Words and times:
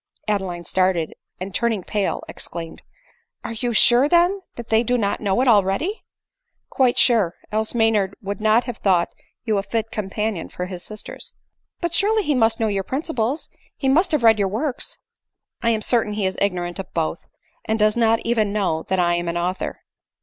Adeline 0.27 0.63
started; 0.63 1.13
and, 1.39 1.53
turning 1.53 1.83
pale, 1.83 2.23
exclaimed," 2.27 2.81
Are 3.45 3.53
you 3.53 3.71
sure, 3.71 4.09
then, 4.09 4.41
that 4.55 4.69
they 4.69 4.81
do 4.81 4.97
not 4.97 5.21
know 5.21 5.39
it 5.41 5.47
already 5.47 6.03
?""Quite 6.71 6.97
sure— 6.97 7.35
else 7.51 7.75
Maynard 7.75 8.15
would 8.19 8.41
not 8.41 8.63
have 8.63 8.77
thought 8.77 9.09
you 9.45 9.59
a 9.59 9.61
fit 9.61 9.91
companion 9.91 10.49
for 10.49 10.65
his 10.65 10.81
sisters."" 10.81 11.33
But 11.81 11.93
surely 11.93 12.23
he 12.23 12.33
must 12.33 12.59
know 12.59 12.65
your 12.67 12.81
principles; 12.83 13.51
he 13.77 13.87
must 13.89 14.11
have 14.11 14.23
read 14.23 14.39
your 14.39 14.47
works?" 14.47 14.97
"I 15.61 15.69
am 15.69 15.83
certain 15.83 16.13
he 16.13 16.25
is 16.25 16.35
ignorant 16.41 16.79
of 16.79 16.91
both, 16.95 17.27
and 17.65 17.77
does 17.77 17.95
not 17.95 18.21
even 18.21 18.51
know 18.51 18.81
that 18.87 18.97
I 18.97 19.13
am 19.13 19.27
an 19.27 19.37
author." 19.37 19.81